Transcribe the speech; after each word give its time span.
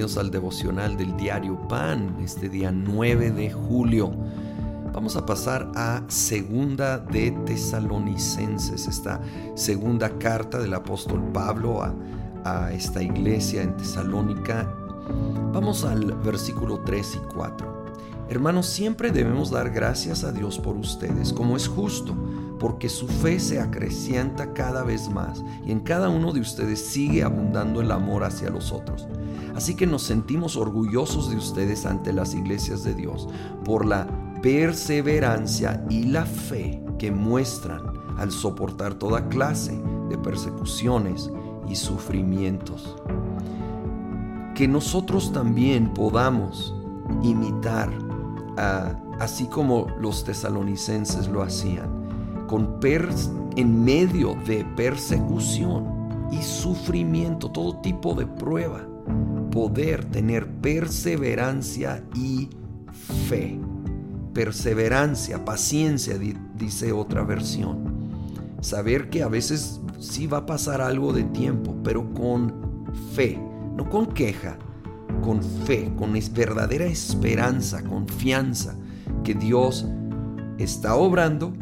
al 0.00 0.30
devocional 0.30 0.96
del 0.96 1.14
diario 1.18 1.58
Pan, 1.68 2.16
este 2.24 2.48
día 2.48 2.72
9 2.72 3.32
de 3.32 3.50
julio. 3.52 4.10
Vamos 4.94 5.14
a 5.14 5.26
pasar 5.26 5.70
a 5.76 6.02
segunda 6.08 6.96
de 6.96 7.32
Tesalonicenses, 7.44 8.88
esta 8.88 9.20
segunda 9.54 10.08
carta 10.18 10.58
del 10.58 10.72
apóstol 10.72 11.22
Pablo 11.34 11.82
a, 11.82 11.94
a 12.44 12.72
esta 12.72 13.02
iglesia 13.02 13.62
en 13.62 13.76
Tesalónica. 13.76 14.72
Vamos 15.52 15.84
al 15.84 16.14
versículo 16.24 16.80
3 16.80 17.16
y 17.16 17.34
4. 17.34 17.84
Hermanos, 18.30 18.68
siempre 18.68 19.10
debemos 19.10 19.50
dar 19.50 19.68
gracias 19.68 20.24
a 20.24 20.32
Dios 20.32 20.58
por 20.58 20.78
ustedes, 20.78 21.30
como 21.34 21.58
es 21.58 21.68
justo 21.68 22.16
porque 22.60 22.90
su 22.90 23.08
fe 23.08 23.40
se 23.40 23.58
acrecienta 23.58 24.52
cada 24.52 24.84
vez 24.84 25.08
más 25.08 25.42
y 25.66 25.72
en 25.72 25.80
cada 25.80 26.10
uno 26.10 26.32
de 26.32 26.40
ustedes 26.40 26.78
sigue 26.78 27.24
abundando 27.24 27.80
el 27.80 27.90
amor 27.90 28.22
hacia 28.22 28.50
los 28.50 28.70
otros. 28.70 29.08
Así 29.56 29.74
que 29.74 29.86
nos 29.86 30.02
sentimos 30.02 30.56
orgullosos 30.56 31.30
de 31.30 31.36
ustedes 31.36 31.86
ante 31.86 32.12
las 32.12 32.34
iglesias 32.34 32.84
de 32.84 32.94
Dios 32.94 33.28
por 33.64 33.86
la 33.86 34.06
perseverancia 34.42 35.84
y 35.88 36.04
la 36.04 36.26
fe 36.26 36.82
que 36.98 37.10
muestran 37.10 37.80
al 38.18 38.30
soportar 38.30 38.94
toda 38.94 39.26
clase 39.28 39.82
de 40.10 40.18
persecuciones 40.18 41.30
y 41.66 41.74
sufrimientos. 41.74 42.94
Que 44.54 44.68
nosotros 44.68 45.32
también 45.32 45.94
podamos 45.94 46.74
imitar, 47.22 47.90
así 49.18 49.46
como 49.46 49.86
los 49.98 50.24
tesalonicenses 50.24 51.28
lo 51.28 51.42
hacían, 51.42 51.99
con 52.50 52.80
en 53.54 53.84
medio 53.84 54.36
de 54.44 54.64
persecución 54.76 56.28
y 56.32 56.42
sufrimiento, 56.42 57.48
todo 57.48 57.76
tipo 57.76 58.12
de 58.14 58.26
prueba, 58.26 58.84
poder 59.52 60.04
tener 60.06 60.48
perseverancia 60.48 62.02
y 62.12 62.48
fe. 63.28 63.56
Perseverancia, 64.34 65.44
paciencia, 65.44 66.18
dice 66.56 66.90
otra 66.90 67.22
versión. 67.22 68.10
Saber 68.60 69.10
que 69.10 69.22
a 69.22 69.28
veces 69.28 69.80
sí 70.00 70.26
va 70.26 70.38
a 70.38 70.46
pasar 70.46 70.80
algo 70.80 71.12
de 71.12 71.22
tiempo, 71.22 71.76
pero 71.84 72.12
con 72.14 72.52
fe, 73.14 73.38
no 73.76 73.88
con 73.88 74.06
queja, 74.06 74.58
con 75.22 75.40
fe, 75.40 75.92
con 75.96 76.14
verdadera 76.34 76.86
esperanza, 76.86 77.84
confianza 77.84 78.76
que 79.22 79.34
Dios 79.34 79.86
está 80.58 80.96
obrando 80.96 81.52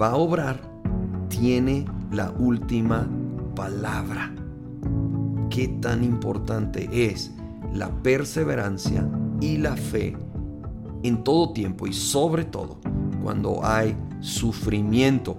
va 0.00 0.10
a 0.10 0.16
obrar 0.16 0.60
tiene 1.28 1.84
la 2.12 2.30
última 2.38 3.08
palabra. 3.54 4.32
Qué 5.50 5.68
tan 5.80 6.04
importante 6.04 6.88
es 6.92 7.32
la 7.72 7.90
perseverancia 8.02 9.08
y 9.40 9.58
la 9.58 9.76
fe 9.76 10.16
en 11.02 11.22
todo 11.22 11.52
tiempo 11.52 11.86
y 11.86 11.92
sobre 11.92 12.44
todo 12.44 12.78
cuando 13.22 13.64
hay 13.64 13.96
sufrimiento. 14.20 15.36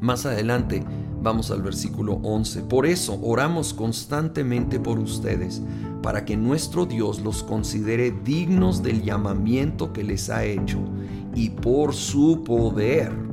Más 0.00 0.26
adelante 0.26 0.84
vamos 1.22 1.50
al 1.50 1.62
versículo 1.62 2.20
11. 2.22 2.62
Por 2.62 2.86
eso 2.86 3.18
oramos 3.22 3.74
constantemente 3.74 4.78
por 4.78 4.98
ustedes, 4.98 5.62
para 6.02 6.24
que 6.24 6.36
nuestro 6.36 6.86
Dios 6.86 7.20
los 7.20 7.42
considere 7.42 8.12
dignos 8.24 8.82
del 8.82 9.02
llamamiento 9.02 9.92
que 9.92 10.04
les 10.04 10.30
ha 10.30 10.44
hecho 10.44 10.78
y 11.34 11.50
por 11.50 11.94
su 11.94 12.44
poder 12.44 13.27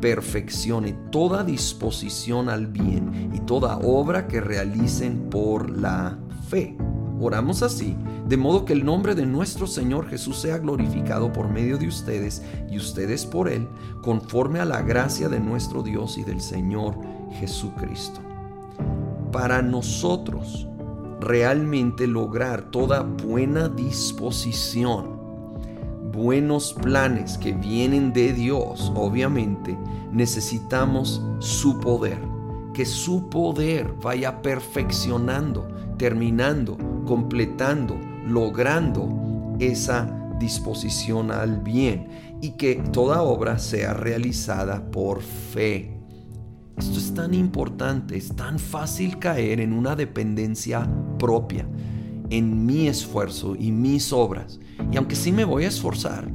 perfeccione 0.00 0.92
toda 1.10 1.44
disposición 1.44 2.48
al 2.48 2.66
bien 2.66 3.30
y 3.34 3.40
toda 3.40 3.78
obra 3.78 4.26
que 4.26 4.40
realicen 4.40 5.28
por 5.30 5.70
la 5.70 6.18
fe. 6.48 6.76
Oramos 7.20 7.62
así, 7.62 7.94
de 8.26 8.36
modo 8.36 8.64
que 8.64 8.72
el 8.72 8.84
nombre 8.84 9.14
de 9.14 9.26
nuestro 9.26 9.66
Señor 9.66 10.08
Jesús 10.08 10.38
sea 10.38 10.58
glorificado 10.58 11.32
por 11.32 11.50
medio 11.50 11.76
de 11.76 11.86
ustedes 11.86 12.42
y 12.70 12.78
ustedes 12.78 13.26
por 13.26 13.48
Él, 13.48 13.68
conforme 14.02 14.60
a 14.60 14.64
la 14.64 14.80
gracia 14.82 15.28
de 15.28 15.38
nuestro 15.38 15.82
Dios 15.82 16.16
y 16.16 16.24
del 16.24 16.40
Señor 16.40 16.96
Jesucristo. 17.32 18.20
Para 19.32 19.60
nosotros 19.60 20.66
realmente 21.20 22.06
lograr 22.06 22.70
toda 22.70 23.02
buena 23.02 23.68
disposición, 23.68 25.19
buenos 26.20 26.74
planes 26.74 27.38
que 27.38 27.52
vienen 27.52 28.12
de 28.12 28.34
Dios, 28.34 28.92
obviamente, 28.94 29.78
necesitamos 30.12 31.24
su 31.38 31.80
poder. 31.80 32.18
Que 32.74 32.84
su 32.84 33.30
poder 33.30 33.94
vaya 34.02 34.42
perfeccionando, 34.42 35.66
terminando, 35.96 36.76
completando, 37.06 37.98
logrando 38.26 39.56
esa 39.58 40.14
disposición 40.38 41.30
al 41.30 41.58
bien 41.58 42.08
y 42.42 42.50
que 42.50 42.76
toda 42.92 43.22
obra 43.22 43.58
sea 43.58 43.94
realizada 43.94 44.90
por 44.90 45.22
fe. 45.22 45.98
Esto 46.76 46.98
es 46.98 47.14
tan 47.14 47.32
importante, 47.32 48.16
es 48.18 48.36
tan 48.36 48.58
fácil 48.58 49.18
caer 49.18 49.60
en 49.60 49.72
una 49.72 49.96
dependencia 49.96 50.86
propia 51.18 51.66
en 52.30 52.64
mi 52.64 52.88
esfuerzo 52.88 53.54
y 53.58 53.72
mis 53.72 54.12
obras. 54.12 54.60
Y 54.90 54.96
aunque 54.96 55.16
sí 55.16 55.32
me 55.32 55.44
voy 55.44 55.64
a 55.64 55.68
esforzar, 55.68 56.30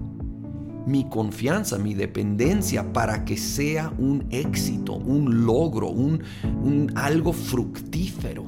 mi 0.86 1.10
confianza, 1.10 1.78
mi 1.78 1.94
dependencia 1.94 2.94
para 2.94 3.26
que 3.26 3.38
sea 3.38 3.92
un 3.98 4.28
éxito, 4.30 4.94
un 4.94 5.46
logro, 5.46 5.90
un, 5.90 6.22
algo 6.96 7.34
fructífero, 7.34 8.46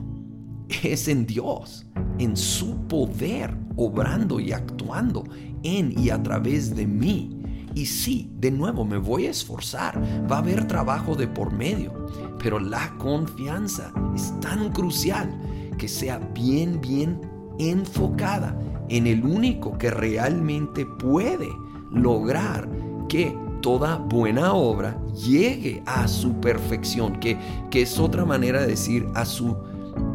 es 0.83 1.07
en 1.07 1.25
Dios, 1.25 1.87
en 2.19 2.37
su 2.37 2.87
poder, 2.87 3.57
obrando 3.75 4.39
y 4.39 4.51
actuando 4.51 5.23
en 5.63 5.97
y 5.97 6.09
a 6.09 6.21
través 6.21 6.75
de 6.75 6.85
mí. 6.85 7.33
Y 7.73 7.85
sí, 7.85 8.31
de 8.37 8.51
nuevo 8.51 8.85
me 8.85 8.97
voy 8.97 9.27
a 9.27 9.31
esforzar, 9.31 9.99
va 10.29 10.37
a 10.37 10.39
haber 10.39 10.67
trabajo 10.67 11.15
de 11.15 11.27
por 11.27 11.51
medio, 11.51 12.07
pero 12.41 12.59
la 12.59 12.95
confianza 12.97 13.91
es 14.15 14.33
tan 14.39 14.71
crucial 14.71 15.29
que 15.77 15.87
sea 15.87 16.17
bien, 16.33 16.81
bien 16.81 17.19
enfocada 17.59 18.57
en 18.89 19.07
el 19.07 19.25
único 19.25 19.77
que 19.77 19.91
realmente 19.91 20.85
puede 20.85 21.49
lograr 21.91 22.67
que 23.07 23.35
toda 23.61 23.97
buena 23.97 24.53
obra 24.53 24.99
llegue 25.13 25.81
a 25.85 26.07
su 26.07 26.33
perfección, 26.39 27.19
que, 27.19 27.37
que 27.69 27.81
es 27.81 27.99
otra 27.99 28.25
manera 28.25 28.61
de 28.61 28.67
decir 28.67 29.07
a 29.13 29.25
su 29.25 29.55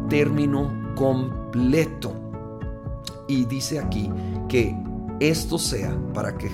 término 0.09 0.71
completo. 0.95 2.13
Y 3.27 3.45
dice 3.45 3.79
aquí 3.79 4.09
que 4.47 4.75
esto 5.19 5.57
sea 5.57 5.95
para 6.13 6.37
que 6.37 6.49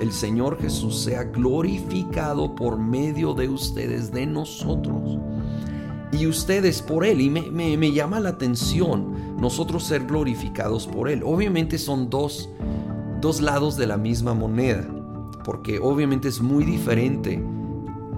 el 0.00 0.12
Señor 0.12 0.60
Jesús 0.60 1.04
sea 1.04 1.24
glorificado 1.24 2.54
por 2.54 2.78
medio 2.78 3.34
de 3.34 3.48
ustedes, 3.48 4.10
de 4.10 4.26
nosotros 4.26 5.18
y 6.12 6.26
ustedes 6.26 6.82
por 6.82 7.04
Él. 7.04 7.20
Y 7.20 7.30
me, 7.30 7.92
llama 7.92 8.20
la 8.20 8.30
atención 8.30 9.36
nosotros 9.40 9.84
ser 9.84 10.06
glorificados 10.06 10.86
por 10.86 11.08
Él. 11.08 11.22
Obviamente 11.24 11.78
son 11.78 12.10
dos, 12.10 12.50
dos 13.20 13.40
lados 13.40 13.76
de 13.76 13.86
la 13.86 13.96
misma 13.96 14.34
moneda, 14.34 14.86
porque 15.44 15.78
obviamente 15.80 16.28
es 16.28 16.40
muy 16.40 16.64
diferente 16.64 17.42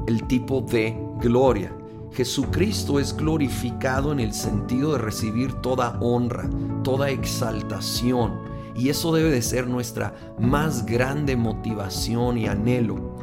el 0.07 0.27
tipo 0.27 0.61
de 0.61 0.99
gloria. 1.21 1.75
Jesucristo 2.13 3.01
es 3.01 3.17
glorificado 3.17 4.13
en 4.13 4.21
el 4.21 4.35
sentido 4.35 4.93
de 4.93 4.99
recibir 4.99 5.53
toda 5.55 5.99
honra, 6.01 6.49
toda 6.83 7.11
exaltación. 7.11 8.55
Y 8.77 8.89
eso 8.89 9.13
debe 9.13 9.31
de 9.31 9.43
ser 9.43 9.69
nuestra 9.69 10.15
más 10.39 10.85
grande 10.85 11.37
motivación 11.37 12.39
y 12.39 12.47
anhelo. 12.47 13.17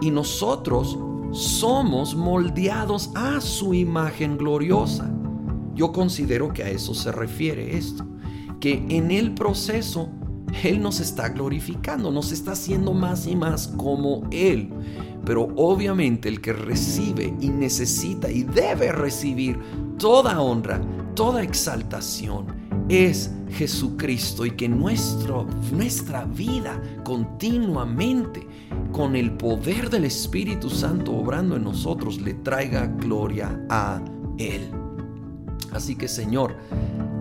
Y 0.00 0.10
nosotros 0.10 0.98
somos 1.32 2.14
moldeados 2.14 3.10
a 3.14 3.40
su 3.40 3.74
imagen 3.74 4.36
gloriosa. 4.36 5.10
Yo 5.74 5.90
considero 5.90 6.52
que 6.52 6.62
a 6.62 6.68
eso 6.68 6.94
se 6.94 7.10
refiere 7.10 7.76
esto, 7.76 8.06
que 8.60 8.84
en 8.90 9.10
el 9.10 9.32
proceso 9.32 10.10
Él 10.62 10.82
nos 10.82 11.00
está 11.00 11.30
glorificando, 11.30 12.10
nos 12.10 12.30
está 12.32 12.52
haciendo 12.52 12.92
más 12.92 13.26
y 13.26 13.34
más 13.34 13.68
como 13.68 14.28
Él. 14.30 14.70
Pero 15.24 15.48
obviamente 15.56 16.28
el 16.28 16.40
que 16.40 16.52
recibe 16.52 17.34
y 17.40 17.48
necesita 17.48 18.30
y 18.30 18.42
debe 18.42 18.92
recibir 18.92 19.58
toda 19.98 20.40
honra, 20.40 20.82
toda 21.14 21.42
exaltación, 21.42 22.46
es 22.88 23.30
Jesucristo 23.50 24.46
y 24.46 24.52
que 24.52 24.68
nuestro, 24.68 25.46
nuestra 25.72 26.24
vida 26.24 26.80
continuamente 27.04 28.46
con 28.92 29.16
el 29.16 29.32
poder 29.32 29.90
del 29.90 30.04
Espíritu 30.04 30.70
Santo 30.70 31.12
obrando 31.12 31.56
en 31.56 31.64
nosotros 31.64 32.20
le 32.20 32.34
traiga 32.34 32.86
gloria 32.86 33.64
a 33.68 34.00
Él. 34.38 34.70
Así 35.72 35.96
que 35.96 36.08
Señor, 36.08 36.56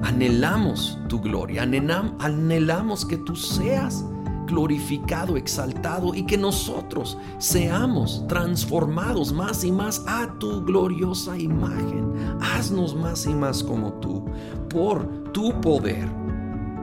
anhelamos 0.03 0.99
tu 1.07 1.21
gloria, 1.21 1.63
anhelamos 1.63 3.05
que 3.05 3.17
tú 3.17 3.35
seas 3.35 4.03
glorificado, 4.51 5.37
exaltado 5.37 6.13
y 6.13 6.25
que 6.25 6.37
nosotros 6.37 7.17
seamos 7.37 8.25
transformados 8.27 9.31
más 9.31 9.63
y 9.63 9.71
más 9.71 10.03
a 10.07 10.37
tu 10.39 10.63
gloriosa 10.63 11.37
imagen. 11.37 12.13
Haznos 12.41 12.95
más 12.95 13.25
y 13.25 13.33
más 13.33 13.63
como 13.63 13.93
tú, 13.93 14.25
por 14.71 15.31
tu 15.31 15.59
poder 15.61 16.09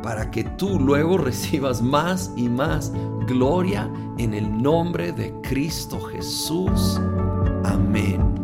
para 0.02 0.30
que 0.30 0.44
tú 0.44 0.78
luego 0.78 1.18
recibas 1.18 1.82
más 1.82 2.32
y 2.36 2.48
más 2.48 2.92
gloria 3.26 3.90
en 4.18 4.34
el 4.34 4.62
nombre 4.62 5.12
de 5.12 5.32
Cristo 5.42 6.00
Jesús. 6.00 7.00
Amén. 7.64 8.37